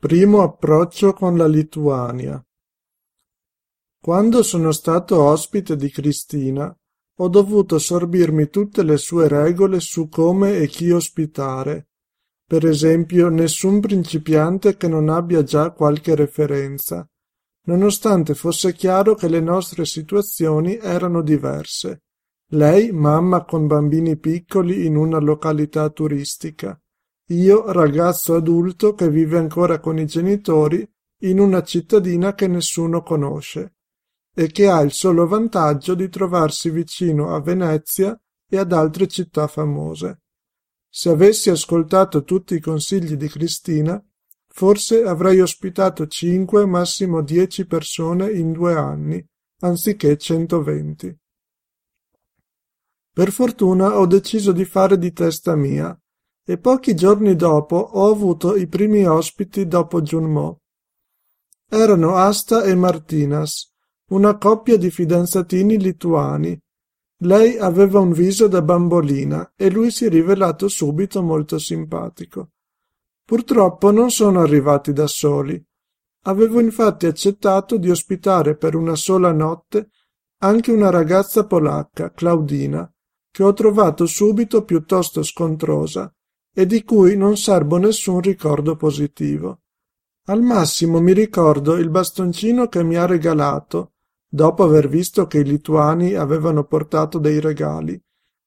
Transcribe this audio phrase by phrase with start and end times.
[0.00, 2.40] Primo approccio con la Lituania
[4.00, 6.72] Quando sono stato ospite di Cristina,
[7.16, 11.88] ho dovuto sorbirmi tutte le sue regole su come e chi ospitare.
[12.46, 17.04] Per esempio, nessun principiante che non abbia già qualche referenza,
[17.64, 22.04] nonostante fosse chiaro che le nostre situazioni erano diverse.
[22.52, 26.80] Lei, mamma con bambini piccoli in una località turistica,
[27.30, 30.88] io, ragazzo adulto che vive ancora con i genitori
[31.22, 33.74] in una cittadina che nessuno conosce
[34.34, 39.46] e che ha il solo vantaggio di trovarsi vicino a Venezia e ad altre città
[39.46, 40.22] famose.
[40.88, 44.02] Se avessi ascoltato tutti i consigli di Cristina,
[44.46, 49.22] forse avrei ospitato cinque, massimo dieci persone in due anni,
[49.60, 51.14] anziché centoventi.
[53.12, 55.98] Per fortuna ho deciso di fare di testa mia
[56.50, 60.62] e pochi giorni dopo ho avuto i primi ospiti dopo Junmo.
[61.68, 63.70] Erano Asta e Martinas,
[64.12, 66.58] una coppia di fidanzatini lituani.
[67.18, 72.52] Lei aveva un viso da bambolina e lui si è rivelato subito molto simpatico.
[73.26, 75.62] Purtroppo non sono arrivati da soli.
[76.22, 79.90] Avevo infatti accettato di ospitare per una sola notte
[80.38, 82.90] anche una ragazza polacca, Claudina,
[83.30, 86.10] che ho trovato subito piuttosto scontrosa
[86.58, 89.60] e di cui non serbo nessun ricordo positivo.
[90.24, 93.92] Al massimo mi ricordo il bastoncino che mi ha regalato,
[94.28, 97.96] dopo aver visto che i lituani avevano portato dei regali,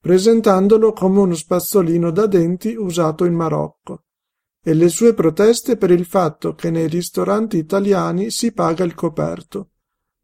[0.00, 4.02] presentandolo come uno spazzolino da denti usato in Marocco,
[4.60, 9.68] e le sue proteste per il fatto che nei ristoranti italiani si paga il coperto,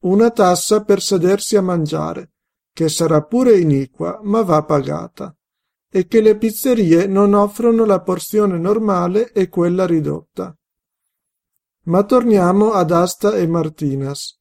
[0.01, 2.33] una tassa per sedersi a mangiare,
[2.73, 5.36] che sarà pure iniqua, ma va pagata
[5.97, 10.55] e che le pizzerie non offrono la porzione normale e quella ridotta.
[11.85, 14.39] Ma torniamo ad Asta e Martinas.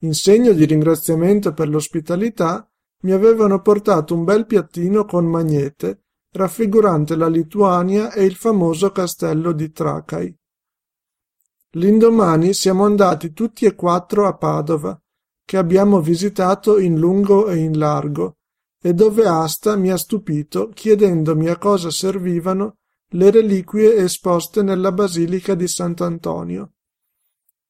[0.00, 2.70] In segno di ringraziamento per l'ospitalità,
[3.04, 6.02] mi avevano portato un bel piattino con magnete,
[6.32, 10.36] raffigurante la Lituania e il famoso castello di Tracai.
[11.76, 15.00] L'indomani siamo andati tutti e quattro a Padova,
[15.46, 18.39] che abbiamo visitato in lungo e in largo,
[18.82, 22.76] e dove Asta mi ha stupito chiedendomi a cosa servivano
[23.14, 26.72] le reliquie esposte nella basilica di Sant'Antonio.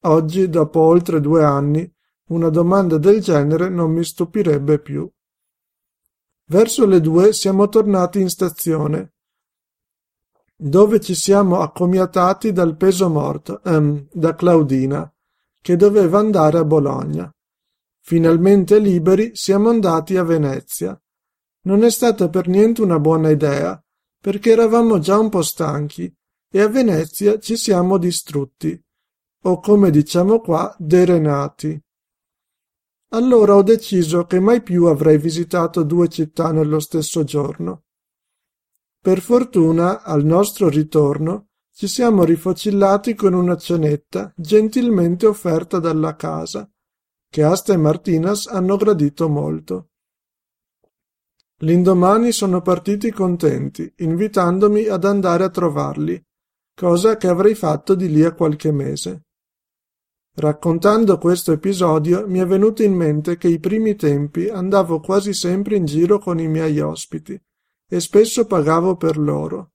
[0.01, 1.91] Oggi, dopo oltre due anni,
[2.27, 5.09] una domanda del genere non mi stupirebbe più.
[6.45, 9.13] Verso le due siamo tornati in stazione,
[10.55, 15.11] dove ci siamo accomiatati dal peso morto, ehm, da Claudina,
[15.59, 17.33] che doveva andare a Bologna.
[18.03, 20.99] Finalmente liberi siamo andati a Venezia.
[21.63, 23.81] Non è stata per niente una buona idea,
[24.19, 26.13] perché eravamo già un po' stanchi
[26.51, 28.79] e a Venezia ci siamo distrutti,
[29.43, 31.79] o come diciamo qua, derenati.
[33.13, 37.83] Allora ho deciso che mai più avrei visitato due città nello stesso giorno.
[38.99, 46.69] Per fortuna, al nostro ritorno, ci siamo rifocillati con una cenetta gentilmente offerta dalla casa,
[47.31, 49.91] che Asta e Martinas hanno gradito molto.
[51.59, 56.21] L'indomani sono partiti contenti, invitandomi ad andare a trovarli,
[56.75, 59.27] cosa che avrei fatto di lì a qualche mese.
[60.35, 65.77] Raccontando questo episodio mi è venuto in mente che i primi tempi andavo quasi sempre
[65.77, 67.41] in giro con i miei ospiti
[67.87, 69.71] e spesso pagavo per loro.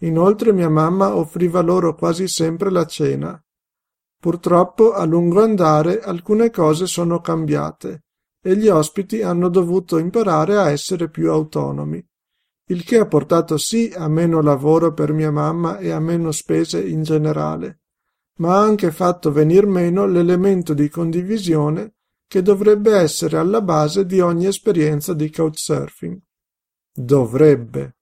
[0.00, 3.42] Inoltre mia mamma offriva loro quasi sempre la cena
[4.20, 8.02] Purtroppo a lungo andare alcune cose sono cambiate
[8.42, 12.06] e gli ospiti hanno dovuto imparare a essere più autonomi,
[12.68, 16.86] il che ha portato sì a meno lavoro per mia mamma e a meno spese
[16.86, 17.80] in generale,
[18.40, 21.94] ma ha anche fatto venir meno l'elemento di condivisione
[22.26, 26.20] che dovrebbe essere alla base di ogni esperienza di couchsurfing.
[26.92, 27.96] Dovrebbe.